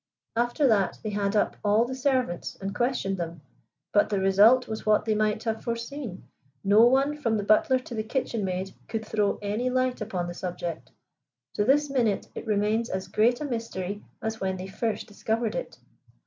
[0.35, 3.41] After that they had up all the servants and questioned them,
[3.93, 6.23] but the result was what they might have foreseen,
[6.63, 10.33] no one from the butler to the kitchen maid could throw any light upon the
[10.33, 10.89] subject.
[11.53, 15.77] To this minute it remains as great a mystery as when they first discovered it."